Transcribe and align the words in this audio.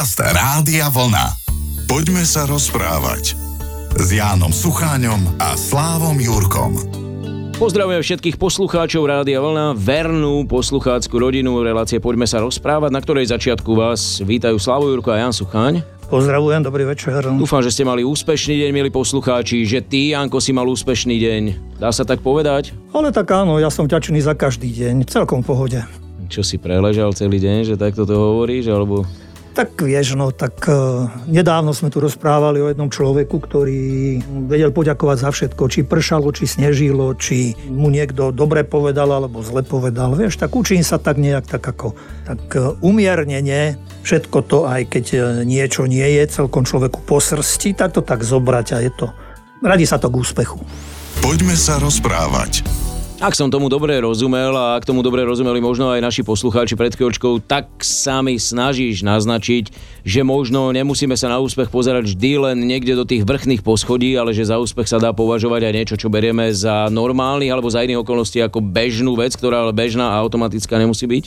Podcast 0.00 0.32
Rádia 0.32 0.88
Vlna. 0.88 1.36
Poďme 1.84 2.24
sa 2.24 2.48
rozprávať 2.48 3.36
s 4.00 4.08
Jánom 4.08 4.48
Sucháňom 4.48 5.36
a 5.36 5.52
Slávom 5.52 6.16
Jurkom. 6.16 6.72
Pozdravujem 7.60 8.00
všetkých 8.00 8.40
poslucháčov 8.40 9.04
Rádia 9.04 9.44
Vlna, 9.44 9.76
vernú 9.76 10.48
posluchácku 10.48 11.12
rodinu 11.12 11.60
relácie 11.60 12.00
Poďme 12.00 12.24
sa 12.24 12.40
rozprávať, 12.40 12.96
na 12.96 13.00
ktorej 13.04 13.28
začiatku 13.28 13.76
vás 13.76 14.24
vítajú 14.24 14.56
Slavo 14.56 14.88
Jurko 14.88 15.12
a 15.12 15.20
Jan 15.20 15.36
Sucháň. 15.36 15.84
Pozdravujem, 16.08 16.64
dobrý 16.64 16.88
večer. 16.88 17.20
Dúfam, 17.36 17.60
že 17.60 17.68
ste 17.68 17.84
mali 17.84 18.00
úspešný 18.00 18.56
deň, 18.56 18.70
milí 18.72 18.88
poslucháči, 18.88 19.68
že 19.68 19.84
ty, 19.84 20.16
Janko, 20.16 20.40
si 20.40 20.56
mal 20.56 20.64
úspešný 20.64 21.20
deň. 21.20 21.42
Dá 21.76 21.92
sa 21.92 22.08
tak 22.08 22.24
povedať? 22.24 22.72
Ale 22.96 23.12
tak 23.12 23.28
áno, 23.36 23.60
ja 23.60 23.68
som 23.68 23.84
ťačný 23.84 24.24
za 24.24 24.32
každý 24.32 24.72
deň, 24.72 25.12
celkom 25.12 25.44
v 25.44 25.52
pohode. 25.52 25.80
Čo 26.32 26.40
si 26.40 26.56
preležal 26.56 27.12
celý 27.12 27.36
deň, 27.36 27.68
že 27.68 27.74
takto 27.76 28.08
to 28.08 28.16
hovoríš, 28.16 28.72
alebo... 28.72 29.04
Tak 29.60 29.84
vieš, 29.84 30.16
no 30.16 30.32
tak 30.32 30.56
uh, 30.72 31.04
nedávno 31.28 31.76
sme 31.76 31.92
tu 31.92 32.00
rozprávali 32.00 32.64
o 32.64 32.72
jednom 32.72 32.88
človeku, 32.88 33.44
ktorý 33.44 34.16
vedel 34.48 34.72
poďakovať 34.72 35.16
za 35.20 35.28
všetko, 35.36 35.68
či 35.68 35.84
pršalo, 35.84 36.32
či 36.32 36.48
snežilo, 36.48 37.12
či 37.12 37.52
mu 37.68 37.92
niekto 37.92 38.32
dobre 38.32 38.64
povedal 38.64 39.12
alebo 39.12 39.44
zle 39.44 39.60
povedal. 39.60 40.16
Vieš, 40.16 40.40
tak 40.40 40.56
učím 40.56 40.80
sa 40.80 40.96
tak 40.96 41.20
nejak 41.20 41.44
tak 41.44 41.60
ako 41.60 41.92
tak 42.24 42.40
uh, 42.56 42.72
umiernenie, 42.80 43.76
všetko 44.00 44.38
to, 44.48 44.64
aj 44.64 44.96
keď 44.96 45.04
uh, 45.12 45.20
niečo 45.44 45.84
nie 45.84 46.08
je 46.08 46.24
celkom 46.24 46.64
človeku 46.64 47.04
po 47.04 47.20
srsti, 47.20 47.76
tak 47.76 47.92
to 47.92 48.00
tak 48.00 48.24
zobrať 48.24 48.66
a 48.72 48.78
je 48.80 48.88
to, 48.96 49.12
radi 49.60 49.84
sa 49.84 50.00
to 50.00 50.08
k 50.08 50.24
úspechu. 50.24 50.56
Poďme 51.20 51.52
sa 51.52 51.76
rozprávať. 51.76 52.64
Ak 53.20 53.36
som 53.36 53.52
tomu 53.52 53.68
dobre 53.68 54.00
rozumel 54.00 54.48
a 54.56 54.80
ak 54.80 54.88
tomu 54.88 55.04
dobre 55.04 55.20
rozumeli 55.28 55.60
možno 55.60 55.92
aj 55.92 56.00
naši 56.00 56.24
poslucháči 56.24 56.72
pred 56.72 56.96
chvíľočkou, 56.96 57.44
tak 57.44 57.68
sa 57.84 58.24
mi 58.24 58.40
snažíš 58.40 59.04
naznačiť, 59.04 59.76
že 60.08 60.24
možno 60.24 60.72
nemusíme 60.72 61.12
sa 61.20 61.28
na 61.28 61.36
úspech 61.36 61.68
pozerať 61.68 62.16
vždy 62.16 62.30
len 62.40 62.64
niekde 62.64 62.96
do 62.96 63.04
tých 63.04 63.28
vrchných 63.28 63.60
poschodí, 63.60 64.16
ale 64.16 64.32
že 64.32 64.48
za 64.48 64.56
úspech 64.56 64.88
sa 64.88 64.96
dá 64.96 65.12
považovať 65.12 65.68
aj 65.68 65.74
niečo, 65.76 66.00
čo 66.00 66.08
berieme 66.08 66.48
za 66.56 66.88
normálny 66.88 67.52
alebo 67.52 67.68
za 67.68 67.84
iných 67.84 68.00
okolností 68.00 68.40
ako 68.40 68.64
bežnú 68.64 69.12
vec, 69.20 69.36
ktorá 69.36 69.68
ale 69.68 69.76
bežná 69.76 70.16
a 70.16 70.20
automatická 70.24 70.80
nemusí 70.80 71.04
byť? 71.04 71.24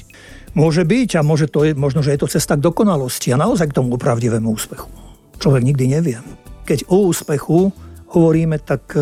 Môže 0.58 0.90
byť 0.90 1.22
a 1.22 1.22
môže 1.22 1.46
to, 1.46 1.62
možno, 1.78 2.02
že 2.02 2.18
je 2.18 2.26
to 2.26 2.34
cesta 2.34 2.58
k 2.58 2.66
dokonalosti 2.66 3.30
a 3.30 3.38
naozaj 3.38 3.70
k 3.70 3.78
tomu 3.78 4.02
pravdivému 4.02 4.50
úspechu. 4.50 4.90
Človek 5.38 5.62
nikdy 5.62 5.94
nevie. 5.94 6.18
Keď 6.66 6.90
o 6.90 7.06
úspechu 7.06 7.70
hovoríme, 8.10 8.58
tak 8.66 8.98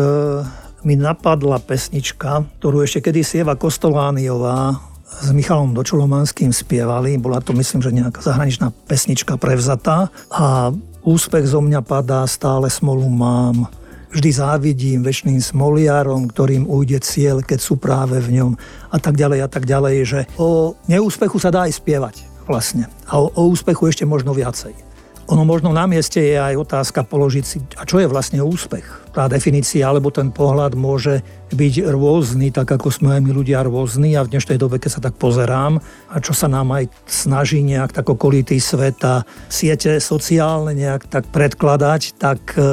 mi 0.82 0.98
napadla 0.98 1.62
pesnička, 1.62 2.46
ktorú 2.58 2.82
ešte 2.82 3.10
kedysi 3.10 3.46
Eva 3.46 3.54
Kostolániová 3.54 4.74
s 5.22 5.30
Michalom 5.30 5.76
Dočulomanským 5.76 6.50
spievali. 6.50 7.20
Bola 7.20 7.38
to, 7.38 7.54
myslím, 7.54 7.84
že 7.84 7.94
nejaká 7.94 8.24
zahraničná 8.24 8.74
pesnička 8.90 9.38
prevzatá. 9.38 10.10
A 10.32 10.74
úspech 11.06 11.46
zo 11.46 11.62
mňa 11.62 11.80
padá, 11.84 12.26
stále 12.26 12.66
smolu 12.72 13.06
mám. 13.06 13.68
Vždy 14.12 14.30
závidím 14.32 15.00
väčšným 15.00 15.40
smoliarom, 15.40 16.28
ktorým 16.28 16.68
ujde 16.68 17.00
cieľ, 17.00 17.40
keď 17.40 17.58
sú 17.64 17.80
práve 17.80 18.20
v 18.20 18.40
ňom 18.40 18.52
a 18.92 18.96
tak 19.00 19.16
ďalej 19.16 19.40
a 19.40 19.48
tak 19.48 19.64
ďalej, 19.64 19.96
že 20.04 20.20
o 20.36 20.76
neúspechu 20.84 21.40
sa 21.40 21.48
dá 21.48 21.64
aj 21.64 21.80
spievať 21.80 22.28
vlastne. 22.44 22.92
A 23.08 23.16
o, 23.22 23.32
o 23.32 23.48
úspechu 23.48 23.88
ešte 23.88 24.04
možno 24.04 24.36
viacej. 24.36 24.91
Ono 25.32 25.48
možno 25.48 25.72
na 25.72 25.88
mieste 25.88 26.20
je 26.20 26.36
aj 26.36 26.60
otázka 26.60 27.08
položiť 27.08 27.44
si, 27.48 27.56
a 27.80 27.88
čo 27.88 27.96
je 27.96 28.04
vlastne 28.04 28.44
úspech? 28.44 29.16
Tá 29.16 29.32
definícia 29.32 29.88
alebo 29.88 30.12
ten 30.12 30.28
pohľad 30.28 30.76
môže 30.76 31.24
byť 31.56 31.88
rôzny, 31.88 32.52
tak 32.52 32.68
ako 32.68 32.92
sme 32.92 33.16
aj 33.16 33.24
my 33.24 33.32
ľudia 33.32 33.64
rôzni 33.64 34.12
a 34.12 34.28
v 34.28 34.36
dnešnej 34.36 34.60
dobe, 34.60 34.76
keď 34.76 35.00
sa 35.00 35.00
tak 35.00 35.16
pozerám 35.16 35.80
a 36.12 36.20
čo 36.20 36.36
sa 36.36 36.52
nám 36.52 36.76
aj 36.76 36.92
snaží 37.08 37.64
nejak 37.64 37.96
tak 37.96 38.12
okolitý 38.12 38.60
svet 38.60 39.00
a 39.08 39.24
siete 39.48 40.04
sociálne 40.04 40.76
nejak 40.76 41.08
tak 41.08 41.24
predkladať, 41.32 42.20
tak 42.20 42.52
e, 42.52 42.68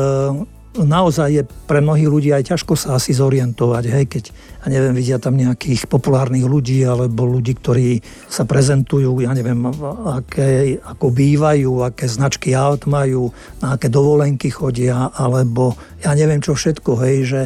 naozaj 0.84 1.30
je 1.32 1.44
pre 1.64 1.80
mnohých 1.80 2.12
ľudí 2.12 2.30
aj 2.36 2.44
ťažko 2.44 2.76
sa 2.76 3.00
asi 3.00 3.16
zorientovať, 3.16 3.84
hej, 3.88 4.06
keď 4.12 4.24
ja 4.60 4.68
neviem, 4.68 4.92
vidia 4.92 5.18
tam 5.24 5.40
nejakých 5.40 5.88
populárnych 5.88 6.44
ľudí 6.44 6.84
alebo 6.84 7.24
ľudí, 7.24 7.56
ktorí 7.56 8.04
sa 8.28 8.44
prezentujú, 8.44 9.24
ja 9.24 9.32
neviem, 9.32 9.60
aké, 10.12 10.80
ako 10.84 11.16
bývajú, 11.16 11.88
aké 11.88 12.12
značky 12.12 12.52
aut 12.52 12.84
majú, 12.84 13.32
na 13.64 13.80
aké 13.80 13.88
dovolenky 13.88 14.52
chodia, 14.52 15.12
alebo 15.16 15.80
ja 16.04 16.12
neviem 16.16 16.44
čo 16.44 16.56
všetko, 16.56 16.92
hej, 17.04 17.18
že 17.24 17.42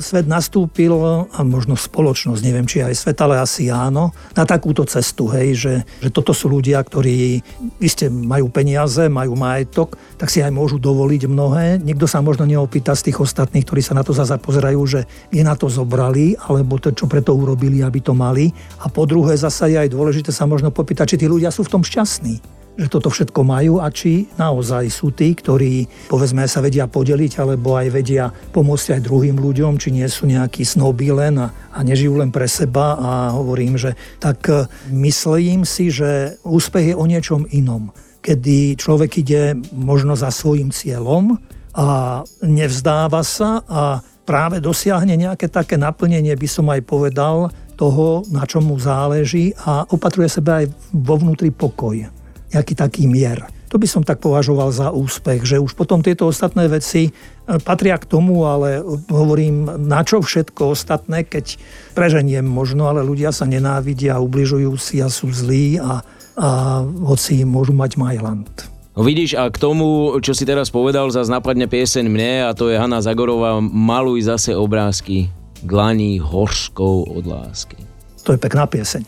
svet 0.00 0.24
nastúpil, 0.24 0.96
a 1.34 1.40
možno 1.44 1.76
spoločnosť, 1.76 2.40
neviem 2.44 2.64
či 2.68 2.80
aj 2.80 2.94
svet, 2.96 3.18
ale 3.20 3.40
asi 3.40 3.68
áno, 3.68 4.12
na 4.32 4.44
takúto 4.48 4.84
cestu, 4.88 5.28
hej, 5.32 5.48
že, 5.56 5.74
že 6.00 6.10
toto 6.12 6.32
sú 6.32 6.48
ľudia, 6.48 6.80
ktorí 6.80 7.40
iste 7.80 8.08
majú 8.08 8.48
peniaze, 8.48 9.08
majú 9.08 9.36
majetok, 9.36 9.96
tak 10.16 10.30
si 10.30 10.40
aj 10.40 10.52
môžu 10.54 10.80
dovoliť 10.80 11.22
mnohé. 11.28 11.66
Nikto 11.82 12.06
sa 12.08 12.24
možno 12.24 12.46
neopýta 12.48 12.94
z 12.94 13.10
tých 13.10 13.20
ostatných, 13.20 13.64
ktorí 13.66 13.82
sa 13.82 13.96
na 13.96 14.06
to 14.06 14.14
zase 14.14 14.36
pozerajú, 14.38 14.80
že 14.86 15.00
je 15.28 15.42
na 15.42 15.58
to 15.58 15.68
zobrali, 15.68 16.38
alebo 16.58 16.78
to, 16.78 16.94
čo 16.94 17.10
preto 17.10 17.34
urobili, 17.34 17.82
aby 17.82 18.00
to 18.00 18.14
mali. 18.14 18.50
A 18.82 18.90
po 18.90 19.04
druhé 19.04 19.34
zasa 19.34 19.66
je 19.66 19.76
aj 19.78 19.92
dôležité 19.92 20.30
sa 20.30 20.46
možno 20.46 20.70
popýtať, 20.70 21.14
či 21.14 21.20
tí 21.22 21.26
ľudia 21.26 21.50
sú 21.50 21.66
v 21.66 21.72
tom 21.78 21.82
šťastní 21.82 22.54
že 22.74 22.90
toto 22.90 23.06
všetko 23.06 23.46
majú 23.46 23.78
a 23.78 23.86
či 23.86 24.26
naozaj 24.34 24.90
sú 24.90 25.14
tí, 25.14 25.30
ktorí 25.38 25.86
povedzme 26.10 26.42
sa 26.50 26.58
vedia 26.58 26.90
podeliť 26.90 27.38
alebo 27.38 27.78
aj 27.78 27.86
vedia 27.94 28.34
pomôcť 28.50 28.98
aj 28.98 29.04
druhým 29.06 29.38
ľuďom, 29.38 29.78
či 29.78 29.94
nie 29.94 30.06
sú 30.10 30.26
nejakí 30.26 30.66
snobí 30.66 31.14
len 31.14 31.38
a, 31.38 31.54
a 31.70 31.78
nežijú 31.86 32.18
len 32.18 32.34
pre 32.34 32.50
seba 32.50 32.98
a 32.98 33.10
hovorím, 33.30 33.78
že 33.78 33.94
tak 34.18 34.42
e, 34.50 34.66
myslím 34.90 35.62
si, 35.62 35.94
že 35.94 36.34
úspech 36.42 36.94
je 36.94 36.98
o 36.98 37.06
niečom 37.06 37.46
inom 37.54 37.94
kedy 38.24 38.80
človek 38.80 39.20
ide 39.20 39.52
možno 39.76 40.16
za 40.16 40.32
svojim 40.32 40.72
cieľom 40.72 41.36
a 41.76 42.22
nevzdáva 42.40 43.20
sa 43.20 43.60
a 43.68 44.00
práve 44.24 44.58
dosiahne 44.58 45.14
nejaké 45.14 45.52
také 45.52 45.76
naplnenie, 45.76 46.32
by 46.34 46.48
som 46.48 46.66
aj 46.72 46.80
povedal, 46.84 47.52
toho, 47.74 48.22
na 48.30 48.46
čom 48.48 48.64
mu 48.64 48.78
záleží 48.78 49.52
a 49.66 49.84
opatruje 49.90 50.30
sebe 50.30 50.64
aj 50.64 50.66
vo 50.94 51.18
vnútri 51.18 51.50
pokoj, 51.50 52.06
nejaký 52.54 52.74
taký 52.74 53.04
mier. 53.10 53.44
To 53.74 53.82
by 53.82 53.90
som 53.90 54.06
tak 54.06 54.22
považoval 54.22 54.70
za 54.70 54.94
úspech, 54.94 55.42
že 55.42 55.58
už 55.58 55.74
potom 55.74 55.98
tieto 55.98 56.30
ostatné 56.30 56.70
veci 56.70 57.10
e, 57.10 57.12
patria 57.58 57.98
k 57.98 58.06
tomu, 58.06 58.46
ale 58.46 58.78
hovorím, 59.10 59.66
na 59.90 60.06
čo 60.06 60.22
všetko 60.22 60.78
ostatné, 60.78 61.26
keď 61.26 61.58
preženiem 61.98 62.46
možno, 62.46 62.86
ale 62.86 63.02
ľudia 63.02 63.34
sa 63.34 63.50
nenávidia, 63.50 64.22
ubližujú 64.22 64.70
si 64.78 65.02
a 65.02 65.10
sú 65.10 65.26
zlí 65.34 65.82
a, 65.82 66.06
a 66.38 66.48
hoci 66.86 67.42
môžu 67.42 67.74
mať 67.74 67.98
Majland. 67.98 68.73
No 68.94 69.02
vidíš, 69.02 69.34
a 69.34 69.50
k 69.50 69.58
tomu, 69.58 70.14
čo 70.22 70.38
si 70.38 70.46
teraz 70.46 70.70
povedal, 70.70 71.10
zase 71.10 71.26
napadne 71.26 71.66
pieseň 71.66 72.06
mne 72.06 72.32
a 72.46 72.54
to 72.54 72.70
je 72.70 72.78
Hanna 72.78 73.02
Zagorová 73.02 73.58
Maluj 73.58 74.30
zase 74.30 74.54
obrázky 74.54 75.34
glaní 75.66 76.22
horskou 76.22 77.02
od 77.02 77.26
lásky. 77.26 77.74
To 78.22 78.30
je 78.30 78.38
pekná 78.38 78.70
pieseň. 78.70 79.02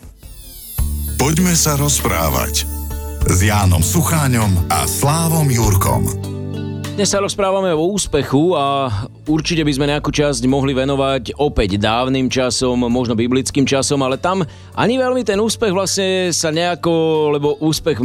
Poďme 1.23 1.55
sa 1.55 1.79
rozprávať 1.79 2.67
s 3.31 3.39
Jánom 3.47 3.79
Sucháňom 3.79 4.67
a 4.67 4.91
Slávom 4.91 5.47
Jurkom. 5.47 6.03
Dnes 6.99 7.07
sa 7.07 7.23
rozprávame 7.23 7.71
o 7.71 7.87
úspechu 7.87 8.59
a 8.59 8.91
určite 9.27 9.67
by 9.67 9.73
sme 9.75 9.91
nejakú 9.91 10.15
časť 10.15 10.47
mohli 10.47 10.73
venovať 10.73 11.37
opäť 11.37 11.77
dávnym 11.77 12.31
časom, 12.31 12.87
možno 12.87 13.19
biblickým 13.19 13.67
časom, 13.67 14.01
ale 14.07 14.17
tam 14.17 14.47
ani 14.79 14.95
veľmi 14.97 15.27
ten 15.27 15.37
úspech 15.37 15.75
vlastne 15.75 16.31
sa 16.31 16.55
nejako, 16.55 16.93
lebo 17.35 17.59
úspech 17.61 17.99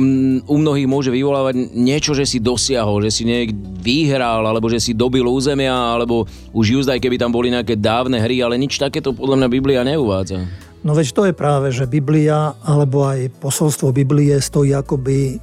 u 0.45 0.55
mnohých 0.57 0.89
môže 0.89 1.13
vyvolávať 1.13 1.73
niečo, 1.77 2.17
že 2.17 2.25
si 2.25 2.41
dosiahol, 2.41 3.05
že 3.05 3.13
si 3.13 3.23
nejak 3.23 3.53
vyhral, 3.79 4.43
alebo 4.43 4.67
že 4.67 4.81
si 4.81 4.97
dobil 4.97 5.23
územia, 5.23 5.73
alebo 5.73 6.25
už 6.51 6.89
aj 6.89 6.99
keby 6.99 7.21
tam 7.21 7.29
boli 7.29 7.53
nejaké 7.53 7.77
dávne 7.77 8.17
hry, 8.17 8.41
ale 8.41 8.57
nič 8.57 8.81
takéto 8.81 9.13
podľa 9.13 9.45
mňa 9.45 9.47
Biblia 9.47 9.81
neuvádza. 9.85 10.43
No 10.81 10.97
veď 10.97 11.07
to 11.13 11.21
je 11.29 11.33
práve, 11.37 11.69
že 11.69 11.85
Biblia 11.85 12.57
alebo 12.65 13.05
aj 13.05 13.29
posolstvo 13.37 13.93
Biblie 13.93 14.33
stojí 14.41 14.73
akoby 14.73 15.37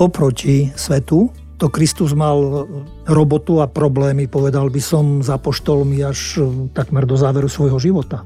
oproti 0.00 0.72
svetu, 0.72 1.28
to 1.58 1.66
Kristus 1.66 2.14
mal 2.14 2.70
robotu 3.04 3.58
a 3.58 3.66
problémy, 3.66 4.30
povedal 4.30 4.70
by 4.70 4.78
som, 4.78 5.04
za 5.26 5.36
poštolmi 5.42 6.06
až 6.06 6.38
e, 6.38 6.70
takmer 6.70 7.02
do 7.02 7.18
záveru 7.18 7.50
svojho 7.50 7.82
života. 7.82 8.22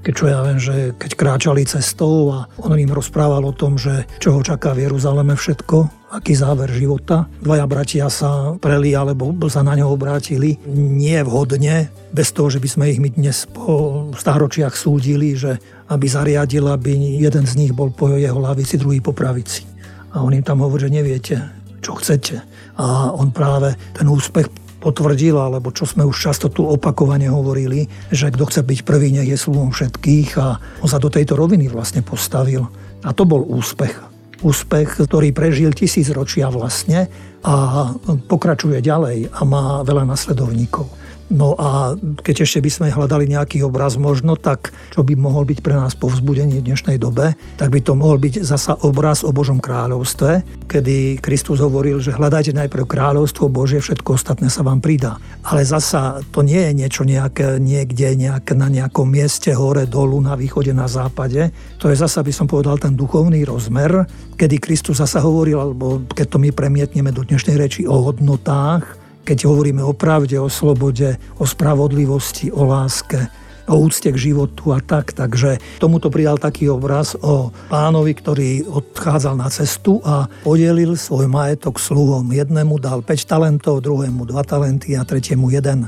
Keď 0.00 0.12
čo 0.16 0.26
ja 0.32 0.40
viem, 0.40 0.56
že 0.56 0.96
keď 0.96 1.10
kráčali 1.12 1.68
cestou 1.68 2.32
a 2.32 2.48
on 2.64 2.72
im 2.72 2.88
rozprával 2.88 3.44
o 3.44 3.52
tom, 3.52 3.76
že 3.76 4.08
čo 4.16 4.32
ho 4.32 4.40
čaká 4.40 4.72
v 4.72 4.88
Jeruzaleme 4.88 5.36
všetko, 5.36 6.08
aký 6.16 6.32
záver 6.32 6.72
života. 6.72 7.28
Dvaja 7.44 7.68
bratia 7.68 8.08
sa 8.08 8.56
preli 8.56 8.96
alebo 8.96 9.28
sa 9.52 9.60
na 9.60 9.76
ňo 9.76 9.92
obrátili 9.92 10.56
nie 10.72 11.20
vhodne, 11.20 11.92
bez 12.16 12.32
toho, 12.32 12.48
že 12.48 12.64
by 12.64 12.68
sme 12.72 12.84
ich 12.96 12.98
my 12.98 13.12
dnes 13.12 13.44
po 13.52 14.08
stáročiach 14.16 14.72
súdili, 14.72 15.36
že 15.36 15.60
aby 15.92 16.08
zariadil, 16.08 16.64
aby 16.72 17.20
jeden 17.20 17.44
z 17.44 17.60
nich 17.60 17.72
bol 17.76 17.92
po 17.92 18.08
jeho 18.16 18.40
lavici, 18.40 18.80
druhý 18.80 19.04
po 19.04 19.12
pravici. 19.12 19.68
A 20.16 20.24
on 20.24 20.32
im 20.32 20.42
tam 20.42 20.64
hovorí, 20.64 20.88
že 20.88 20.96
neviete, 20.96 21.59
čo 21.80 21.96
chcete 21.96 22.40
a 22.80 23.12
on 23.12 23.32
práve 23.32 23.76
ten 23.96 24.08
úspech 24.08 24.48
potvrdil, 24.80 25.36
alebo 25.36 25.68
čo 25.76 25.84
sme 25.84 26.08
už 26.08 26.16
často 26.16 26.48
tu 26.48 26.64
opakovane 26.64 27.28
hovorili, 27.28 27.84
že 28.08 28.32
kto 28.32 28.48
chce 28.48 28.64
byť 28.64 28.80
prvý, 28.88 29.12
nech 29.12 29.28
je 29.28 29.36
sluhom 29.36 29.68
všetkých 29.76 30.28
a 30.40 30.56
on 30.80 30.88
sa 30.88 30.96
do 30.96 31.12
tejto 31.12 31.36
roviny 31.36 31.68
vlastne 31.68 32.00
postavil. 32.00 32.64
A 33.04 33.12
to 33.12 33.28
bol 33.28 33.44
úspech. 33.44 33.92
úspech, 34.40 35.04
ktorý 35.04 35.36
prežil 35.36 35.76
tisíc 35.76 36.08
ročia 36.08 36.48
vlastne 36.48 37.12
a 37.44 37.92
pokračuje 38.24 38.80
ďalej 38.80 39.28
a 39.36 39.40
má 39.44 39.84
veľa 39.84 40.08
nasledovníkov. 40.08 40.88
No 41.30 41.54
a 41.54 41.94
keď 42.26 42.42
ešte 42.42 42.58
by 42.58 42.70
sme 42.74 42.86
hľadali 42.90 43.30
nejaký 43.30 43.62
obraz 43.62 43.94
možno, 43.94 44.34
tak 44.34 44.74
čo 44.90 45.06
by 45.06 45.14
mohol 45.14 45.46
byť 45.46 45.62
pre 45.62 45.78
nás 45.78 45.94
povzbudenie 45.94 46.58
v 46.58 46.66
dnešnej 46.74 46.98
dobe, 46.98 47.38
tak 47.54 47.70
by 47.70 47.78
to 47.78 47.94
mohol 47.94 48.18
byť 48.18 48.42
zasa 48.42 48.74
obraz 48.82 49.22
o 49.22 49.30
Božom 49.30 49.62
kráľovstve, 49.62 50.66
kedy 50.66 51.22
Kristus 51.22 51.62
hovoril, 51.62 52.02
že 52.02 52.18
hľadajte 52.18 52.50
najprv 52.58 52.82
kráľovstvo 52.82 53.46
Božie, 53.46 53.78
všetko 53.78 54.18
ostatné 54.18 54.50
sa 54.50 54.66
vám 54.66 54.82
pridá. 54.82 55.22
Ale 55.46 55.62
zasa 55.62 56.18
to 56.34 56.42
nie 56.42 56.58
je 56.58 56.72
niečo 56.74 57.06
nejaké, 57.06 57.62
niekde 57.62 58.18
nejak, 58.18 58.50
na 58.58 58.66
nejakom 58.66 59.06
mieste 59.06 59.54
hore, 59.54 59.86
dolu, 59.86 60.18
na 60.18 60.34
východe, 60.34 60.74
na 60.74 60.90
západe. 60.90 61.54
To 61.78 61.86
je 61.86 61.94
zasa, 61.94 62.26
by 62.26 62.34
som 62.34 62.50
povedal, 62.50 62.74
ten 62.82 62.98
duchovný 62.98 63.46
rozmer, 63.46 64.02
kedy 64.34 64.58
Kristus 64.58 64.98
zasa 64.98 65.22
hovoril, 65.22 65.62
alebo 65.62 66.02
keď 66.10 66.26
to 66.26 66.42
my 66.42 66.50
premietneme 66.50 67.14
do 67.14 67.22
dnešnej 67.22 67.54
reči 67.54 67.86
o 67.86 68.02
hodnotách, 68.02 68.99
keď 69.24 69.46
hovoríme 69.46 69.84
o 69.84 69.94
pravde, 69.94 70.40
o 70.40 70.48
slobode, 70.50 71.16
o 71.38 71.44
spravodlivosti, 71.44 72.50
o 72.50 72.66
láske, 72.66 73.30
o 73.70 73.78
úcte 73.78 74.10
k 74.10 74.18
životu 74.18 74.74
a 74.74 74.82
tak. 74.82 75.14
Takže 75.14 75.62
tomuto 75.78 76.10
pridal 76.10 76.42
taký 76.42 76.66
obraz 76.66 77.14
o 77.22 77.54
pánovi, 77.70 78.12
ktorý 78.18 78.66
odchádzal 78.66 79.34
na 79.38 79.46
cestu 79.46 80.02
a 80.02 80.26
podelil 80.42 80.98
svoj 80.98 81.30
majetok 81.30 81.78
sluhom. 81.78 82.26
Jednému 82.34 82.82
dal 82.82 83.06
5 83.06 83.30
talentov, 83.30 83.86
druhému 83.86 84.26
2 84.26 84.34
talenty 84.42 84.98
a 84.98 85.06
tretiemu 85.06 85.48
1. 85.54 85.86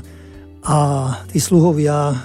A 0.63 0.77
tí 1.27 1.43
sluhovia 1.43 2.15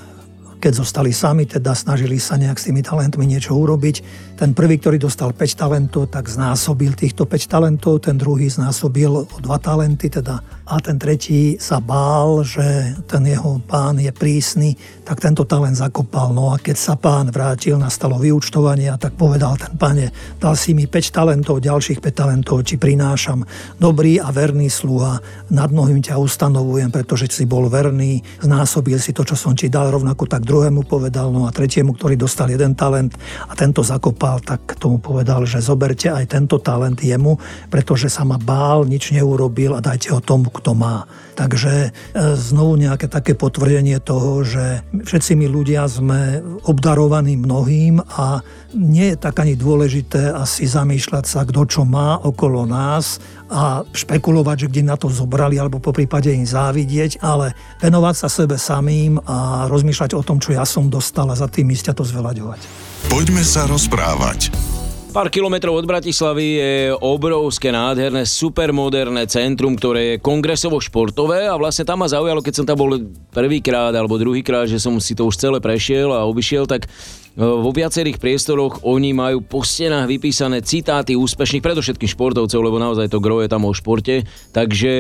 keď 0.59 0.83
zostali 0.83 1.15
sami, 1.15 1.47
teda 1.47 1.71
snažili 1.71 2.19
sa 2.19 2.35
nejak 2.35 2.59
s 2.59 2.67
tými 2.67 2.83
talentmi 2.83 3.23
niečo 3.23 3.55
urobiť. 3.55 4.03
Ten 4.35 4.59
prvý, 4.59 4.83
ktorý 4.83 4.99
dostal 4.99 5.31
5 5.31 5.39
talentov, 5.55 6.11
tak 6.11 6.27
znásobil 6.27 6.99
týchto 6.99 7.31
5 7.31 7.47
talentov, 7.47 8.03
ten 8.03 8.19
druhý 8.19 8.51
znásobil 8.51 9.23
o 9.23 9.39
2 9.39 9.47
talenty, 9.63 10.11
teda 10.11 10.43
a 10.69 10.77
ten 10.85 11.01
tretí 11.01 11.57
sa 11.57 11.81
bál, 11.81 12.45
že 12.45 12.93
ten 13.09 13.25
jeho 13.25 13.57
pán 13.65 13.97
je 13.97 14.13
prísny, 14.13 14.77
tak 15.01 15.25
tento 15.25 15.49
talent 15.49 15.81
zakopal. 15.81 16.37
No 16.37 16.53
a 16.53 16.61
keď 16.61 16.77
sa 16.77 16.95
pán 17.01 17.33
vrátil, 17.33 17.81
nastalo 17.81 18.21
vyučtovanie 18.21 18.93
a 18.93 19.01
tak 19.01 19.17
povedal 19.17 19.57
ten 19.57 19.73
pane, 19.81 20.13
dal 20.37 20.53
si 20.61 20.77
mi 20.77 20.85
5 20.85 21.09
talentov, 21.09 21.65
ďalších 21.65 22.05
5 22.05 22.13
talentov, 22.13 22.61
či 22.69 22.77
prinášam 22.77 23.49
dobrý 23.81 24.21
a 24.21 24.29
verný 24.29 24.69
sluha, 24.69 25.25
nad 25.49 25.73
mnohým 25.73 26.05
ťa 26.05 26.21
ustanovujem, 26.21 26.93
pretože 26.93 27.33
si 27.33 27.49
bol 27.49 27.73
verný, 27.73 28.21
znásobil 28.45 29.01
si 29.01 29.17
to, 29.17 29.25
čo 29.25 29.41
som 29.41 29.57
ti 29.57 29.73
dal, 29.73 29.89
rovnako 29.89 30.29
tak 30.29 30.45
druhému 30.45 30.85
povedal, 30.85 31.33
no 31.33 31.49
a 31.49 31.55
tretiemu, 31.57 31.97
ktorý 31.97 32.21
dostal 32.21 32.53
jeden 32.53 32.77
talent 32.77 33.17
a 33.49 33.57
tento 33.57 33.81
zakopal, 33.81 34.45
tak 34.45 34.77
tomu 34.77 35.01
povedal, 35.01 35.49
že 35.49 35.65
zoberte 35.65 36.13
aj 36.13 36.29
tento 36.29 36.61
talent 36.61 37.01
jemu, 37.01 37.41
pretože 37.73 38.13
sa 38.13 38.29
ma 38.29 38.37
bál, 38.37 38.85
nič 38.85 39.17
neurobil 39.17 39.73
a 39.73 39.81
dajte 39.81 40.13
ho 40.13 40.21
tomu, 40.21 40.53
kto 40.59 40.75
má. 40.75 41.07
Takže 41.39 41.75
e, 41.89 41.91
znovu 42.35 42.75
nejaké 42.75 43.07
také 43.07 43.39
potvrdenie 43.39 44.03
toho, 44.03 44.43
že 44.43 44.83
všetci 44.91 45.39
my 45.39 45.47
ľudia 45.47 45.87
sme 45.87 46.43
obdarovaní 46.67 47.39
mnohým 47.39 48.03
a 48.03 48.43
nie 48.75 49.15
je 49.15 49.17
tak 49.17 49.39
ani 49.39 49.55
dôležité 49.55 50.35
asi 50.35 50.67
zamýšľať 50.67 51.25
sa, 51.25 51.47
kto 51.47 51.63
čo 51.71 51.83
má 51.87 52.19
okolo 52.21 52.67
nás 52.67 53.23
a 53.49 53.87
špekulovať, 53.95 54.67
že 54.67 54.71
kde 54.75 54.83
na 54.85 54.97
to 54.99 55.09
zobrali 55.09 55.57
alebo 55.57 55.81
po 55.81 55.95
prípade 55.95 56.29
im 56.35 56.45
závidieť, 56.45 57.23
ale 57.25 57.57
venovať 57.81 58.15
sa 58.19 58.29
sebe 58.29 58.61
samým 58.61 59.23
a 59.25 59.71
rozmýšľať 59.71 60.19
o 60.19 60.27
tom, 60.27 60.43
čo 60.43 60.53
ja 60.53 60.67
som 60.69 60.91
dostal 60.93 61.31
a 61.31 61.39
za 61.39 61.49
tým 61.49 61.71
ísť 61.73 61.95
a 61.95 61.97
to 61.97 62.05
zveľaďovať. 62.05 62.61
Poďme 63.09 63.41
sa 63.41 63.65
rozprávať. 63.65 64.68
Pár 65.09 65.33
kilometrov 65.33 65.73
od 65.73 65.89
Bratislavy 65.89 66.47
je 66.61 66.73
obrovské, 67.01 67.73
nádherné, 67.73 68.29
supermoderné 68.29 69.25
centrum, 69.25 69.73
ktoré 69.73 70.15
je 70.15 70.21
kongresovo-športové 70.21 71.49
a 71.49 71.57
vlastne 71.57 71.89
tam 71.89 72.05
ma 72.05 72.09
zaujalo, 72.13 72.45
keď 72.45 72.55
som 72.61 72.67
tam 72.69 72.77
bol 72.77 72.93
prvýkrát 73.33 73.89
alebo 73.97 74.21
druhýkrát, 74.21 74.69
že 74.69 74.77
som 74.77 74.93
si 75.01 75.17
to 75.17 75.25
už 75.25 75.41
celé 75.41 75.59
prešiel 75.65 76.13
a 76.13 76.29
obišiel, 76.29 76.69
tak 76.69 76.93
vo 77.39 77.71
viacerých 77.71 78.19
priestoroch 78.19 78.83
oni 78.83 79.15
majú 79.15 79.39
po 79.39 79.63
stenách 79.63 80.11
vypísané 80.11 80.59
citáty 80.59 81.15
úspešných, 81.15 81.63
predovšetkým 81.63 82.11
športovcov, 82.11 82.59
lebo 82.59 82.83
naozaj 82.83 83.07
to 83.07 83.23
groje 83.23 83.47
tam 83.47 83.63
o 83.63 83.71
športe, 83.71 84.27
takže 84.51 84.91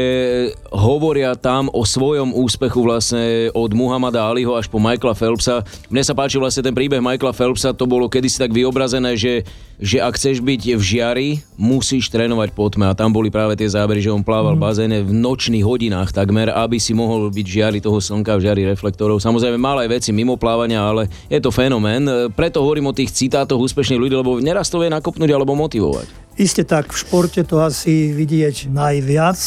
hovoria 0.70 1.34
tam 1.34 1.66
o 1.74 1.82
svojom 1.82 2.30
úspechu 2.30 2.86
vlastne 2.86 3.50
od 3.50 3.74
Muhammada 3.74 4.22
Aliho 4.22 4.54
až 4.54 4.70
po 4.70 4.78
Michaela 4.78 5.18
Phelpsa. 5.18 5.66
Mne 5.90 6.06
sa 6.06 6.14
páči 6.14 6.38
vlastne 6.38 6.62
ten 6.62 6.78
príbeh 6.78 7.02
Michaela 7.02 7.34
Phelpsa, 7.34 7.74
to 7.74 7.90
bolo 7.90 8.06
kedysi 8.06 8.38
tak 8.38 8.54
vyobrazené, 8.54 9.18
že, 9.18 9.42
že 9.82 9.98
ak 9.98 10.14
chceš 10.14 10.38
byť 10.38 10.78
v 10.78 10.82
žiari, 10.82 11.28
musíš 11.58 12.06
trénovať 12.06 12.54
po 12.54 12.70
tme. 12.70 12.86
A 12.86 12.94
tam 12.94 13.10
boli 13.10 13.34
práve 13.34 13.58
tie 13.58 13.66
zábery, 13.66 13.98
že 13.98 14.14
on 14.14 14.22
plával 14.22 14.54
v 14.54 14.62
bazéne 14.62 15.02
v 15.02 15.10
nočných 15.10 15.66
hodinách 15.66 16.14
takmer, 16.14 16.54
aby 16.54 16.78
si 16.78 16.94
mohol 16.94 17.34
byť 17.34 17.46
v 17.50 17.54
žiari 17.58 17.78
toho 17.82 17.98
slnka, 17.98 18.38
v 18.38 18.46
žiari 18.46 18.62
reflektorov. 18.62 19.18
Samozrejme 19.18 19.58
mal 19.58 19.82
aj 19.82 19.90
veci 19.90 20.10
mimo 20.14 20.38
plávania, 20.38 20.86
ale 20.86 21.10
je 21.26 21.42
to 21.42 21.50
fenomén 21.50 22.06
preto 22.32 22.64
hovorím 22.64 22.90
o 22.90 22.96
tých 22.96 23.12
citátoch 23.12 23.60
úspešných 23.60 24.00
ľudí, 24.00 24.14
lebo 24.16 24.40
neraz 24.42 24.68
to 24.72 24.80
vie 24.80 24.92
nakopnúť 24.92 25.30
alebo 25.32 25.54
motivovať. 25.54 26.06
Isté 26.38 26.62
tak, 26.62 26.94
v 26.94 27.00
športe 27.02 27.42
to 27.42 27.58
asi 27.58 28.14
vidieť 28.14 28.70
najviac, 28.70 29.40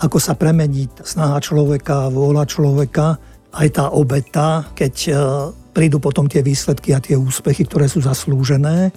ako 0.00 0.16
sa 0.16 0.32
premení 0.32 0.88
snaha 1.04 1.38
človeka, 1.44 2.08
vôľa 2.08 2.44
človeka, 2.48 3.20
aj 3.52 3.68
tá 3.74 3.84
obeta, 3.92 4.64
keď 4.72 4.94
e, 5.08 5.12
prídu 5.76 6.00
potom 6.00 6.24
tie 6.24 6.40
výsledky 6.40 6.96
a 6.96 7.04
tie 7.04 7.16
úspechy, 7.16 7.68
ktoré 7.68 7.88
sú 7.88 8.00
zaslúžené. 8.00 8.92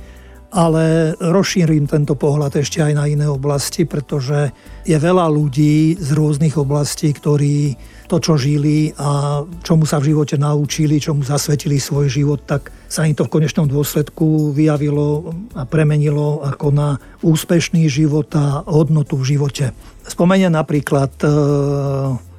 Ale 0.51 1.15
rozšírim 1.15 1.87
tento 1.87 2.19
pohľad 2.19 2.59
ešte 2.59 2.83
aj 2.83 2.93
na 2.93 3.07
iné 3.07 3.23
oblasti, 3.23 3.87
pretože 3.87 4.51
je 4.83 4.97
veľa 4.99 5.31
ľudí 5.31 5.95
z 5.95 6.09
rôznych 6.11 6.59
oblastí, 6.59 7.15
ktorí 7.15 7.79
to, 8.11 8.19
čo 8.19 8.35
žili 8.35 8.91
a 8.99 9.39
čomu 9.63 9.87
sa 9.87 10.03
v 10.03 10.11
živote 10.11 10.35
naučili, 10.35 10.99
čomu 10.99 11.23
zasvetili 11.23 11.79
svoj 11.79 12.11
život, 12.11 12.43
tak 12.43 12.67
sa 12.91 13.07
im 13.07 13.15
to 13.15 13.23
v 13.23 13.31
konečnom 13.39 13.71
dôsledku 13.71 14.51
vyjavilo 14.51 15.31
a 15.55 15.63
premenilo 15.63 16.43
ako 16.43 16.67
na 16.75 16.99
úspešný 17.23 17.87
život 17.87 18.27
a 18.35 18.67
hodnotu 18.67 19.15
v 19.15 19.31
živote. 19.31 19.71
Spomeniem 20.03 20.51
napríklad 20.51 21.15
e, 21.23 21.27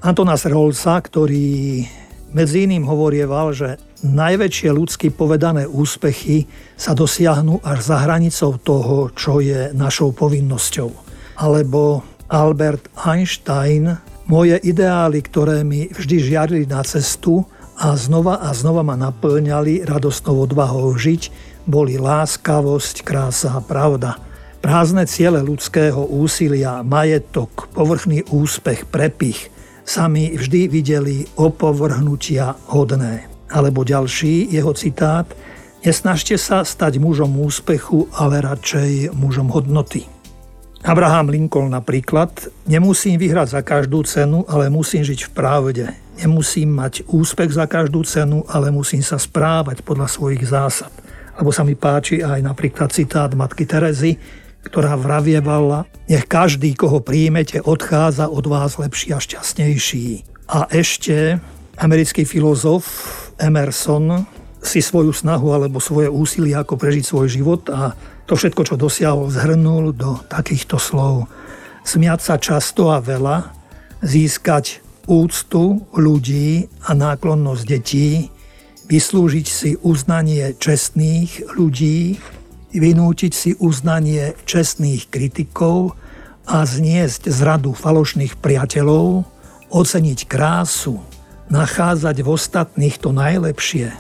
Antona 0.05 0.37
Srholca, 0.37 1.00
ktorý 1.00 1.81
medzi 2.32 2.64
iným 2.64 2.88
hovorieval, 2.88 3.52
že 3.52 3.76
najväčšie 4.00 4.70
ľudsky 4.73 5.12
povedané 5.12 5.69
úspechy 5.69 6.49
sa 6.75 6.96
dosiahnu 6.96 7.61
až 7.61 7.93
za 7.93 7.96
hranicou 8.02 8.56
toho, 8.56 9.12
čo 9.12 9.44
je 9.44 9.70
našou 9.76 10.17
povinnosťou. 10.17 10.90
Alebo 11.37 12.00
Albert 12.32 12.88
Einstein 13.05 14.00
moje 14.25 14.56
ideály, 14.65 15.20
ktoré 15.20 15.60
mi 15.60 15.93
vždy 15.93 16.17
žiarili 16.32 16.65
na 16.65 16.81
cestu 16.81 17.44
a 17.77 17.93
znova 18.01 18.41
a 18.41 18.56
znova 18.56 18.81
ma 18.81 18.96
naplňali 18.96 19.84
radostnou 19.84 20.48
odvahou 20.48 20.89
žiť, 20.96 21.29
boli 21.69 22.01
láskavosť, 22.01 23.05
krása 23.05 23.53
a 23.53 23.60
pravda. 23.60 24.17
Prázdne 24.65 25.05
ciele 25.05 25.44
ľudského 25.44 26.01
úsilia, 26.01 26.81
majetok, 26.81 27.69
povrchný 27.77 28.24
úspech, 28.32 28.89
prepich 28.89 29.52
sa 29.82 30.06
mi 30.06 30.34
vždy 30.34 30.70
videli 30.70 31.27
opovrhnutia 31.36 32.55
hodné. 32.70 33.29
Alebo 33.53 33.84
ďalší 33.84 34.48
jeho 34.48 34.72
citát 34.72 35.29
Nesnažte 35.82 36.39
sa 36.39 36.62
stať 36.62 37.03
mužom 37.03 37.43
úspechu, 37.43 38.06
ale 38.15 38.39
radšej 38.39 39.19
mužom 39.19 39.51
hodnoty. 39.51 40.06
Abraham 40.86 41.27
Lincoln 41.27 41.74
napríklad, 41.74 42.31
nemusím 42.70 43.19
vyhrať 43.19 43.58
za 43.58 43.60
každú 43.67 44.06
cenu, 44.06 44.46
ale 44.46 44.70
musím 44.70 45.03
žiť 45.03 45.27
v 45.27 45.31
pravde. 45.34 45.91
Nemusím 46.22 46.70
mať 46.70 47.03
úspech 47.10 47.51
za 47.51 47.67
každú 47.67 48.06
cenu, 48.06 48.46
ale 48.46 48.70
musím 48.70 49.03
sa 49.03 49.19
správať 49.19 49.82
podľa 49.82 50.06
svojich 50.06 50.46
zásad. 50.46 50.94
Lebo 51.34 51.51
sa 51.51 51.67
mi 51.67 51.74
páči 51.74 52.22
aj 52.22 52.39
napríklad 52.46 52.94
citát 52.94 53.34
matky 53.34 53.67
Terezy, 53.67 54.15
ktorá 54.63 54.95
vravievala, 54.95 55.91
nech 56.07 56.27
každý, 56.27 56.75
koho 56.79 57.03
príjmete, 57.03 57.59
odchádza 57.63 58.31
od 58.31 58.45
vás 58.47 58.79
lepší 58.79 59.15
a 59.15 59.19
šťastnejší. 59.19 60.07
A 60.51 60.71
ešte 60.71 61.43
americký 61.79 62.23
filozof 62.23 62.85
Emerson 63.41 64.27
si 64.63 64.79
svoju 64.79 65.11
snahu 65.11 65.51
alebo 65.51 65.83
svoje 65.83 66.07
úsilie, 66.07 66.55
ako 66.55 66.79
prežiť 66.79 67.05
svoj 67.05 67.27
život 67.27 67.67
a 67.75 67.99
to 68.31 68.39
všetko, 68.39 68.63
čo 68.63 68.75
dosiahol, 68.79 69.29
zhrnul 69.29 69.91
do 69.91 70.23
takýchto 70.31 70.79
slov. 70.79 71.27
Smiať 71.83 72.21
sa 72.23 72.35
často 72.39 72.95
a 72.95 73.03
veľa, 73.03 73.51
získať 74.07 74.79
úctu 75.11 75.83
ľudí 75.99 76.71
a 76.87 76.95
náklonnosť 76.95 77.63
detí, 77.67 78.31
vyslúžiť 78.87 79.47
si 79.47 79.71
uznanie 79.83 80.55
čestných 80.55 81.59
ľudí, 81.59 82.23
vynútiť 82.74 83.32
si 83.32 83.50
uznanie 83.56 84.36
čestných 84.48 85.08
kritikov 85.08 85.96
a 86.48 86.67
zniesť 86.67 87.31
zradu 87.31 87.76
falošných 87.76 88.41
priateľov, 88.41 89.24
oceniť 89.72 90.20
krásu, 90.26 91.00
nachádzať 91.48 92.17
v 92.24 92.29
ostatných 92.29 92.96
to 92.98 93.14
najlepšie, 93.14 93.93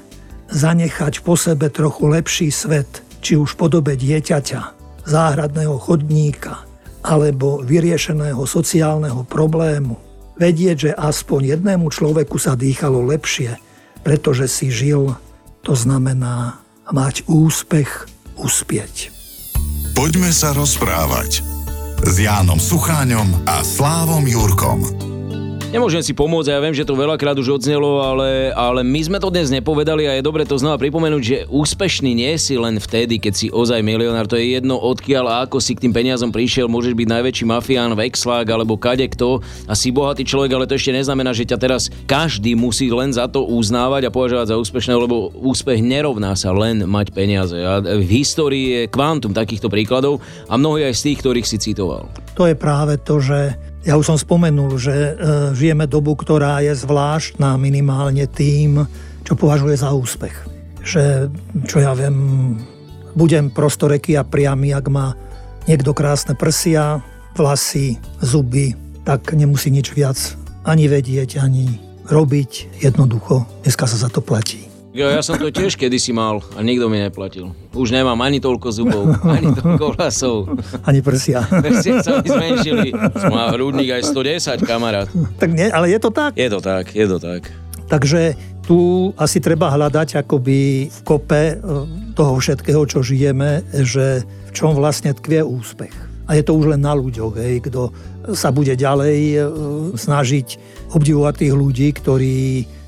zanechať 0.52 1.24
po 1.24 1.38
sebe 1.38 1.72
trochu 1.72 2.04
lepší 2.08 2.48
svet– 2.50 2.90
či 3.22 3.38
už 3.38 3.54
v 3.54 3.58
podobe 3.64 3.94
dieťaťa, 3.94 4.60
záhradného 5.06 5.78
chodníka 5.78 6.66
alebo 7.06 7.62
vyriešeného 7.62 8.42
sociálneho 8.42 9.22
problému. 9.26 9.96
Vedieť, 10.36 10.90
že 10.90 10.92
aspoň 10.98 11.56
jednému 11.56 11.86
človeku 11.90 12.36
sa 12.38 12.58
dýchalo 12.58 13.06
lepšie, 13.06 13.58
pretože 14.02 14.50
si 14.50 14.74
žil, 14.74 15.14
to 15.62 15.78
znamená 15.78 16.58
mať 16.90 17.26
úspech, 17.30 18.10
uspieť. 18.42 19.14
Poďme 19.94 20.34
sa 20.34 20.50
rozprávať 20.50 21.40
s 22.02 22.14
Jánom 22.18 22.58
Sucháňom 22.58 23.46
a 23.46 23.62
Slávom 23.62 24.26
Jurkom. 24.26 25.11
Nemôžem 25.72 26.04
si 26.04 26.12
pomôcť 26.12 26.52
ja 26.52 26.60
viem, 26.60 26.76
že 26.76 26.84
to 26.84 26.92
veľakrát 26.92 27.32
už 27.40 27.56
odznelo, 27.56 28.04
ale, 28.04 28.52
ale 28.52 28.84
my 28.84 29.08
sme 29.08 29.16
to 29.16 29.32
dnes 29.32 29.48
nepovedali 29.48 30.04
a 30.04 30.20
je 30.20 30.22
dobre 30.22 30.44
to 30.44 30.60
znova 30.60 30.76
pripomenúť, 30.76 31.22
že 31.24 31.38
úspešný 31.48 32.12
nie 32.12 32.36
si 32.36 32.60
len 32.60 32.76
vtedy, 32.76 33.16
keď 33.16 33.32
si 33.32 33.48
ozaj 33.48 33.80
milionár. 33.80 34.28
To 34.28 34.36
je 34.36 34.52
jedno 34.52 34.76
odkiaľ 34.76 35.24
a 35.32 35.34
ako 35.48 35.64
si 35.64 35.72
k 35.72 35.88
tým 35.88 35.96
peniazom 35.96 36.28
prišiel. 36.28 36.68
Môžeš 36.68 36.92
byť 36.92 37.08
najväčší 37.08 37.44
mafián, 37.48 37.96
vexlák 37.96 38.52
alebo 38.52 38.76
kto 38.76 39.40
a 39.64 39.72
si 39.72 39.88
bohatý 39.88 40.28
človek, 40.28 40.52
ale 40.52 40.68
to 40.68 40.76
ešte 40.76 40.92
neznamená, 40.92 41.32
že 41.32 41.48
ťa 41.48 41.56
teraz 41.56 41.88
každý 42.04 42.52
musí 42.52 42.92
len 42.92 43.08
za 43.08 43.24
to 43.32 43.40
uznávať 43.48 44.12
a 44.12 44.14
považovať 44.14 44.52
za 44.52 44.60
úspešného, 44.60 45.08
lebo 45.08 45.32
úspech 45.40 45.80
nerovná 45.80 46.36
sa 46.36 46.52
len 46.52 46.84
mať 46.84 47.16
peniaze. 47.16 47.56
A 47.56 47.80
v 47.80 48.04
histórii 48.20 48.66
je 48.76 48.92
kvantum 48.92 49.32
takýchto 49.32 49.72
príkladov 49.72 50.20
a 50.52 50.60
mnohí 50.60 50.84
aj 50.84 51.00
z 51.00 51.04
tých, 51.08 51.24
ktorých 51.24 51.48
si 51.48 51.56
citoval. 51.56 52.12
To 52.36 52.44
je 52.44 52.52
práve 52.52 53.00
to, 53.00 53.16
že 53.24 53.71
ja 53.82 53.98
už 53.98 54.14
som 54.14 54.18
spomenul, 54.18 54.78
že 54.78 54.94
e, 54.94 55.12
žijeme 55.58 55.90
dobu, 55.90 56.14
ktorá 56.14 56.62
je 56.62 56.70
zvláštna 56.74 57.58
minimálne 57.58 58.30
tým, 58.30 58.86
čo 59.26 59.34
považuje 59.34 59.74
za 59.74 59.90
úspech. 59.90 60.34
Že, 60.82 61.30
čo 61.66 61.82
ja 61.82 61.94
viem, 61.94 62.14
budem 63.14 63.50
prostoreký 63.50 64.18
a 64.18 64.26
priamy, 64.26 64.70
ak 64.70 64.86
má 64.86 65.14
niekto 65.66 65.94
krásne 65.94 66.38
prsia, 66.38 67.02
vlasy, 67.34 67.98
zuby, 68.22 68.74
tak 69.02 69.34
nemusí 69.34 69.70
nič 69.70 69.90
viac 69.94 70.18
ani 70.62 70.86
vedieť, 70.86 71.42
ani 71.42 71.78
robiť. 72.06 72.82
Jednoducho, 72.82 73.46
dneska 73.66 73.90
sa 73.90 73.98
za 73.98 74.08
to 74.10 74.22
platí. 74.22 74.61
Jo, 74.92 75.08
ja 75.08 75.24
som 75.24 75.40
to 75.40 75.48
tiež 75.48 75.80
kedysi 75.80 76.12
mal 76.12 76.44
a 76.52 76.60
nikto 76.60 76.92
mi 76.92 77.00
neplatil. 77.00 77.56
Už 77.72 77.96
nemám 77.96 78.20
ani 78.20 78.44
toľko 78.44 78.68
zubov, 78.68 79.08
ani 79.40 79.48
toľko 79.56 79.96
hlasov. 79.96 80.52
Ani 80.84 81.00
prsia. 81.00 81.48
Prsia 81.48 82.04
sa 82.04 82.20
mi 82.20 82.28
zmenšili. 82.28 82.92
Mal 83.32 83.56
hrudník 83.56 83.88
aj 83.88 84.12
110, 84.12 84.68
kamarát. 84.68 85.08
Tak 85.40 85.48
nie, 85.48 85.64
ale 85.72 85.88
je 85.88 85.96
to 85.96 86.12
tak? 86.12 86.36
Je 86.36 86.44
to 86.52 86.60
tak, 86.60 86.92
je 86.92 87.08
to 87.08 87.16
tak. 87.16 87.48
Takže 87.88 88.36
tu 88.68 89.08
asi 89.16 89.40
treba 89.40 89.72
hľadať 89.72 90.28
akoby 90.28 90.92
v 90.92 91.00
kope 91.08 91.42
e, 91.52 91.54
toho 92.12 92.36
všetkého, 92.36 92.84
čo 92.84 93.00
žijeme, 93.00 93.64
že 93.72 94.28
v 94.28 94.50
čom 94.52 94.76
vlastne 94.76 95.16
tkvie 95.16 95.40
úspech. 95.40 95.92
A 96.28 96.36
je 96.36 96.44
to 96.44 96.52
už 96.52 96.76
len 96.76 96.84
na 96.84 96.92
ľuďoch, 96.92 97.32
hej, 97.40 97.64
kto 97.64 97.96
sa 98.30 98.54
bude 98.54 98.78
ďalej 98.78 99.18
e, 99.34 99.38
snažiť 99.98 100.46
obdivovať 100.94 101.34
tých 101.42 101.54
ľudí, 101.54 101.88
ktorí 101.90 102.38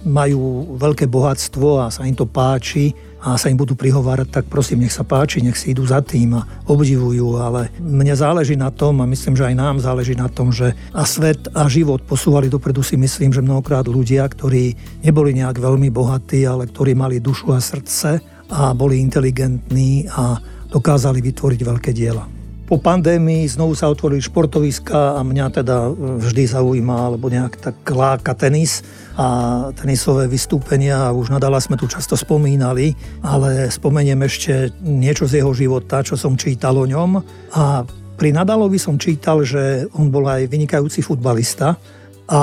majú 0.04 0.76
veľké 0.76 1.08
bohatstvo 1.08 1.80
a 1.80 1.88
sa 1.88 2.04
im 2.04 2.14
to 2.14 2.28
páči 2.28 2.92
a 3.24 3.40
sa 3.40 3.48
im 3.48 3.56
budú 3.56 3.72
prihovárať, 3.72 4.28
tak 4.28 4.44
prosím, 4.52 4.84
nech 4.84 4.92
sa 4.92 5.00
páči, 5.00 5.40
nech 5.40 5.56
si 5.56 5.72
idú 5.72 5.88
za 5.88 6.04
tým 6.04 6.36
a 6.36 6.44
obdivujú, 6.68 7.40
ale 7.40 7.72
mne 7.80 8.12
záleží 8.12 8.52
na 8.52 8.68
tom 8.68 9.00
a 9.00 9.08
myslím, 9.08 9.32
že 9.32 9.48
aj 9.48 9.56
nám 9.56 9.76
záleží 9.80 10.12
na 10.12 10.28
tom, 10.28 10.52
že 10.52 10.76
a 10.92 11.08
svet 11.08 11.48
a 11.56 11.64
život 11.64 12.04
posúvali 12.04 12.52
dopredu 12.52 12.84
si 12.84 13.00
myslím, 13.00 13.32
že 13.32 13.40
mnohokrát 13.40 13.88
ľudia, 13.88 14.28
ktorí 14.28 14.76
neboli 15.00 15.32
nejak 15.40 15.56
veľmi 15.56 15.88
bohatí, 15.88 16.44
ale 16.44 16.68
ktorí 16.68 16.92
mali 16.92 17.24
dušu 17.24 17.56
a 17.56 17.64
srdce 17.64 18.20
a 18.52 18.76
boli 18.76 19.00
inteligentní 19.00 20.04
a 20.12 20.36
dokázali 20.68 21.24
vytvoriť 21.24 21.60
veľké 21.64 21.90
diela. 21.96 22.33
Po 22.74 22.82
pandémii 22.82 23.46
znovu 23.46 23.78
sa 23.78 23.86
otvorili 23.86 24.18
športoviska 24.18 25.14
a 25.14 25.22
mňa 25.22 25.46
teda 25.62 25.94
vždy 25.94 26.58
zaujíma, 26.58 27.06
alebo 27.06 27.30
nejak 27.30 27.54
tak 27.62 27.78
láka 27.86 28.34
tenis 28.34 28.82
a 29.14 29.70
tenisové 29.78 30.26
vystúpenia. 30.26 31.14
Už 31.14 31.30
nadala 31.30 31.62
sme 31.62 31.78
tu 31.78 31.86
často 31.86 32.18
spomínali, 32.18 32.98
ale 33.22 33.70
spomeniem 33.70 34.18
ešte 34.26 34.74
niečo 34.82 35.30
z 35.30 35.38
jeho 35.38 35.54
života, 35.54 36.02
čo 36.02 36.18
som 36.18 36.34
čítal 36.34 36.74
o 36.74 36.82
ňom. 36.82 37.22
A 37.54 37.86
pri 38.18 38.34
Nadalovi 38.34 38.82
som 38.82 38.98
čítal, 38.98 39.46
že 39.46 39.86
on 39.94 40.10
bol 40.10 40.26
aj 40.26 40.50
vynikajúci 40.50 40.98
futbalista, 40.98 41.78
a 42.24 42.40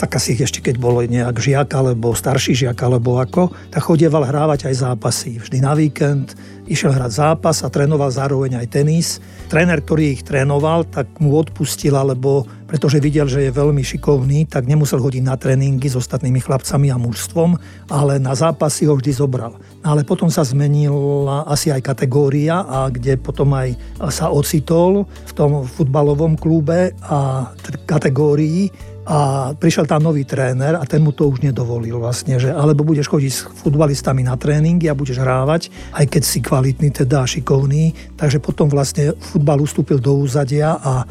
tak 0.00 0.16
asi 0.16 0.32
ešte 0.32 0.64
keď 0.64 0.80
bol 0.80 1.04
nejak 1.04 1.36
žiak 1.36 1.68
alebo 1.76 2.16
starší 2.16 2.56
žiak 2.56 2.80
alebo 2.80 3.20
ako, 3.20 3.52
tak 3.68 3.84
chodieval 3.84 4.24
hrávať 4.24 4.72
aj 4.72 4.74
zápasy. 4.80 5.36
Vždy 5.36 5.60
na 5.60 5.76
víkend 5.76 6.32
išiel 6.64 6.94
hrať 6.94 7.12
zápas 7.12 7.60
a 7.60 7.68
trénoval 7.68 8.08
zároveň 8.08 8.62
aj 8.64 8.66
tenis. 8.72 9.18
Tréner, 9.50 9.82
ktorý 9.82 10.14
ich 10.16 10.22
trénoval, 10.22 10.86
tak 10.86 11.10
mu 11.18 11.34
odpustil, 11.36 11.98
alebo 11.98 12.46
pretože 12.70 13.02
videl, 13.02 13.26
že 13.26 13.50
je 13.50 13.52
veľmi 13.52 13.82
šikovný, 13.82 14.46
tak 14.46 14.70
nemusel 14.70 15.02
hodiť 15.02 15.26
na 15.26 15.34
tréningy 15.34 15.90
s 15.90 15.98
ostatnými 15.98 16.38
chlapcami 16.38 16.88
a 16.94 16.96
mužstvom, 16.96 17.58
ale 17.90 18.22
na 18.22 18.38
zápasy 18.38 18.86
ho 18.86 18.94
vždy 18.94 19.10
zobral. 19.10 19.58
Ale 19.82 20.06
potom 20.06 20.30
sa 20.30 20.46
zmenila 20.46 21.42
asi 21.50 21.74
aj 21.74 21.82
kategória, 21.82 22.62
a 22.62 22.86
kde 22.88 23.18
potom 23.18 23.50
aj 23.52 23.74
sa 24.14 24.30
ocitol 24.30 25.10
v 25.26 25.32
tom 25.34 25.66
futbalovom 25.66 26.38
klube 26.38 26.94
a 27.02 27.50
kategórii 27.84 28.70
a 29.10 29.50
prišiel 29.58 29.90
tam 29.90 30.06
nový 30.06 30.22
tréner 30.22 30.78
a 30.78 30.86
ten 30.86 31.02
mu 31.02 31.10
to 31.10 31.26
už 31.26 31.42
nedovolil 31.42 31.98
vlastne, 31.98 32.38
že 32.38 32.54
alebo 32.54 32.86
budeš 32.86 33.10
chodiť 33.10 33.32
s 33.34 33.42
futbalistami 33.58 34.22
na 34.22 34.38
tréningy 34.38 34.86
a 34.86 34.94
budeš 34.94 35.18
hrávať, 35.18 35.66
aj 35.98 36.06
keď 36.06 36.22
si 36.22 36.38
kvalitný 36.38 36.94
teda 36.94 37.26
šikovný. 37.26 38.14
Takže 38.14 38.38
potom 38.38 38.70
vlastne 38.70 39.18
futbal 39.18 39.58
ustúpil 39.66 39.98
do 39.98 40.14
úzadia 40.14 40.78
a 40.78 41.02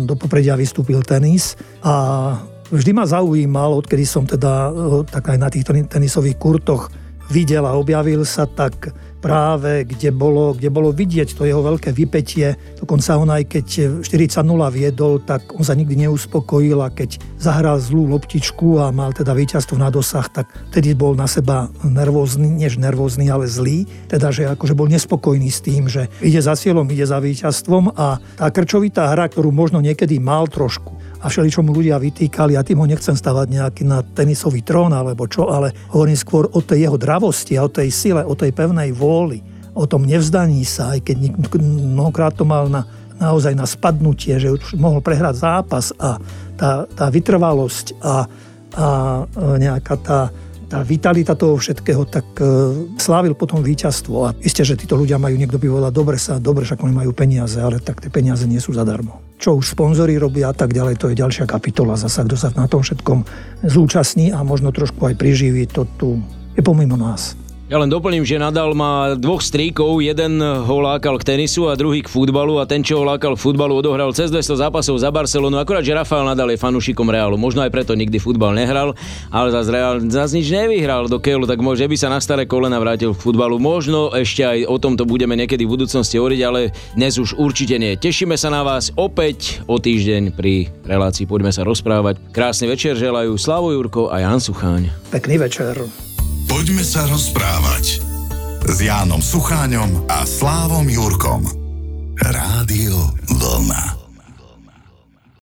do 0.00 0.14
popredia 0.16 0.56
vystúpil 0.56 1.04
tenis 1.04 1.60
a 1.84 2.40
vždy 2.72 2.90
ma 2.96 3.04
zaujímal, 3.04 3.76
odkedy 3.84 4.08
som 4.08 4.24
teda 4.24 4.72
tak 5.04 5.36
aj 5.36 5.38
na 5.38 5.52
týchto 5.52 5.76
tenisových 5.76 6.40
kurtoch 6.40 6.88
videl 7.28 7.68
a 7.68 7.76
objavil 7.76 8.24
sa, 8.24 8.48
tak 8.48 8.96
práve, 9.20 9.84
kde 9.84 10.10
bolo, 10.10 10.56
kde 10.56 10.72
bolo 10.72 10.90
vidieť 10.90 11.36
to 11.36 11.44
jeho 11.44 11.60
veľké 11.60 11.92
vypetie. 11.92 12.56
Dokonca 12.80 13.20
on 13.20 13.28
aj 13.28 13.44
keď 13.46 13.66
40-0 14.00 14.42
viedol, 14.72 15.20
tak 15.20 15.52
on 15.52 15.62
sa 15.62 15.76
nikdy 15.76 16.08
neuspokojil 16.08 16.80
a 16.80 16.88
keď 16.88 17.20
zahral 17.36 17.76
zlú 17.78 18.08
loptičku 18.08 18.80
a 18.80 18.88
mal 18.90 19.12
teda 19.12 19.36
víťazstvo 19.36 19.76
na 19.76 19.92
dosah, 19.92 20.26
tak 20.32 20.48
vtedy 20.72 20.96
bol 20.96 21.12
na 21.12 21.28
seba 21.28 21.68
nervózny, 21.84 22.48
než 22.48 22.80
nervózny, 22.80 23.28
ale 23.28 23.44
zlý. 23.46 23.84
Teda, 24.08 24.32
že 24.32 24.48
akože 24.48 24.72
bol 24.72 24.88
nespokojný 24.88 25.52
s 25.52 25.60
tým, 25.60 25.86
že 25.86 26.08
ide 26.24 26.40
za 26.40 26.56
cieľom, 26.56 26.88
ide 26.88 27.04
za 27.04 27.20
víťazstvom 27.20 27.92
a 27.94 28.16
tá 28.40 28.46
krčovitá 28.48 29.12
hra, 29.12 29.28
ktorú 29.28 29.52
možno 29.52 29.84
niekedy 29.84 30.16
mal 30.16 30.48
trošku, 30.48 31.00
a 31.20 31.28
všeličo 31.28 31.60
mu 31.60 31.76
ľudia 31.76 32.00
vytýkali 32.00 32.56
a 32.56 32.64
tým 32.64 32.80
ho 32.80 32.88
nechcem 32.88 33.12
stavať 33.12 33.46
nejaký 33.52 33.82
na 33.84 34.00
tenisový 34.00 34.64
trón 34.64 34.96
alebo 34.96 35.28
čo, 35.28 35.52
ale 35.52 35.72
hovorím 35.92 36.16
skôr 36.16 36.48
o 36.48 36.60
tej 36.64 36.88
jeho 36.88 36.96
dravosti 36.96 37.60
a 37.60 37.68
o 37.68 37.70
tej 37.70 37.92
sile, 37.92 38.24
o 38.24 38.32
tej 38.32 38.56
pevnej 38.56 38.96
vôli, 38.96 39.09
o 39.74 39.84
tom 39.86 40.06
nevzdaní 40.06 40.66
sa, 40.66 40.98
aj 40.98 41.06
keď 41.06 41.16
mnohokrát 41.62 42.34
to 42.34 42.42
mal 42.46 42.66
na, 42.66 42.86
naozaj 43.20 43.54
na 43.54 43.68
spadnutie, 43.68 44.40
že 44.40 44.50
už 44.50 44.74
mohol 44.80 45.04
prehrať 45.04 45.44
zápas 45.44 45.92
a 46.00 46.18
tá, 46.56 46.84
tá 46.90 47.06
vytrvalosť 47.08 48.00
a, 48.02 48.04
a 48.04 48.16
nejaká 49.60 49.94
tá, 50.00 50.20
tá 50.70 50.86
vitalita 50.86 51.34
toho 51.34 51.58
všetkého, 51.58 52.06
tak 52.06 52.26
e, 52.38 52.46
slávil 52.94 53.34
potom 53.34 53.58
víťazstvo. 53.58 54.14
A 54.22 54.28
isté, 54.38 54.62
že 54.62 54.78
títo 54.78 54.94
ľudia 54.94 55.18
majú, 55.18 55.34
niekto 55.34 55.58
by 55.58 55.66
povedal, 55.66 55.90
dobre 55.90 56.14
sa, 56.14 56.38
dobre, 56.38 56.62
však 56.62 56.78
oni 56.78 56.94
majú 56.94 57.10
peniaze, 57.10 57.58
ale 57.58 57.82
tak 57.82 57.98
tie 57.98 58.06
peniaze 58.06 58.46
nie 58.46 58.62
sú 58.62 58.70
zadarmo. 58.70 59.18
Čo 59.40 59.58
už 59.58 59.74
sponzory 59.74 60.14
robia 60.14 60.52
a 60.52 60.54
tak 60.54 60.70
ďalej, 60.70 61.00
to 61.00 61.10
je 61.10 61.18
ďalšia 61.18 61.50
kapitola. 61.50 61.98
Zasa, 61.98 62.22
kto 62.22 62.38
sa 62.38 62.54
na 62.54 62.70
tom 62.70 62.86
všetkom 62.86 63.26
zúčastní 63.66 64.30
a 64.30 64.46
možno 64.46 64.70
trošku 64.70 65.00
aj 65.10 65.18
priživí, 65.18 65.66
to 65.66 65.88
tu 65.98 66.22
je 66.54 66.62
pomimo 66.62 66.94
nás. 66.94 67.39
Ja 67.70 67.78
len 67.78 67.86
doplním, 67.86 68.26
že 68.26 68.34
Nadal 68.34 68.74
má 68.74 69.14
dvoch 69.14 69.38
stríkov, 69.38 70.02
jeden 70.02 70.42
ho 70.42 70.76
lákal 70.82 71.14
k 71.22 71.38
tenisu 71.38 71.70
a 71.70 71.78
druhý 71.78 72.02
k 72.02 72.10
futbalu 72.10 72.58
a 72.58 72.66
ten, 72.66 72.82
čo 72.82 72.98
ho 72.98 73.06
lákal 73.06 73.38
k 73.38 73.46
futbalu, 73.46 73.78
odohral 73.78 74.10
cez 74.10 74.26
200 74.26 74.66
zápasov 74.66 74.98
za 74.98 75.06
Barcelonu. 75.14 75.54
Akurát, 75.54 75.86
že 75.86 75.94
Rafael 75.94 76.26
Nadal 76.26 76.50
je 76.50 76.58
fanúšikom 76.58 77.06
Realu. 77.06 77.38
Možno 77.38 77.62
aj 77.62 77.70
preto 77.70 77.94
nikdy 77.94 78.18
futbal 78.18 78.58
nehral, 78.58 78.98
ale 79.30 79.54
zase 79.54 79.70
Real 79.70 80.02
zase 80.02 80.42
nič 80.42 80.50
nevyhral 80.50 81.06
do 81.06 81.22
Kejlu, 81.22 81.46
tak 81.46 81.62
môže 81.62 81.86
by 81.86 81.94
sa 81.94 82.10
na 82.10 82.18
staré 82.18 82.42
kolena 82.42 82.74
vrátil 82.82 83.14
k 83.14 83.22
futbalu. 83.22 83.62
Možno 83.62 84.10
ešte 84.18 84.42
aj 84.42 84.66
o 84.66 84.74
tomto 84.82 85.06
budeme 85.06 85.38
niekedy 85.38 85.62
v 85.62 85.78
budúcnosti 85.78 86.18
hovoriť, 86.18 86.40
ale 86.42 86.74
dnes 86.98 87.22
už 87.22 87.38
určite 87.38 87.78
nie. 87.78 87.94
Tešíme 87.94 88.34
sa 88.34 88.50
na 88.50 88.66
vás 88.66 88.90
opäť 88.98 89.62
o 89.70 89.78
týždeň 89.78 90.34
pri 90.34 90.74
relácii. 90.90 91.22
Poďme 91.22 91.54
sa 91.54 91.62
rozprávať. 91.62 92.18
Krásny 92.34 92.66
večer 92.66 92.98
želajú 92.98 93.38
Slavo 93.38 93.70
Jurko 93.70 94.10
a 94.10 94.26
Jan 94.26 94.42
Sucháň. 94.42 94.90
Pekný 95.14 95.38
večer. 95.38 96.09
Poďme 96.50 96.82
sa 96.82 97.06
rozprávať 97.06 98.02
s 98.66 98.76
Jánom 98.82 99.22
Sucháňom 99.22 100.10
a 100.10 100.26
Slávom 100.26 100.82
Jurkom. 100.90 101.46
Rádio 102.18 103.14
Vlna. 103.38 103.99